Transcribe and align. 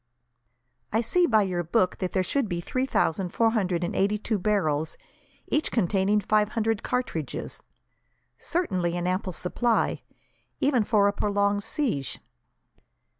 "I 0.91 1.01
see, 1.01 1.27
by 1.27 1.43
your 1.43 1.61
book, 1.63 1.99
that 1.99 2.11
there 2.11 2.23
should 2.23 2.49
be 2.49 2.59
three 2.59 2.87
thousand 2.87 3.29
four 3.29 3.51
hundred 3.51 3.83
and 3.83 3.95
eighty 3.95 4.17
two 4.17 4.39
barrels, 4.39 4.97
each 5.49 5.71
containing 5.71 6.19
five 6.21 6.49
hundred 6.49 6.81
cartridges. 6.81 7.61
Certainly 8.39 8.97
an 8.97 9.05
ample 9.05 9.31
supply, 9.33 10.01
even 10.59 10.83
for 10.83 11.07
a 11.07 11.13
prolonged 11.13 11.61
siege." 11.61 12.19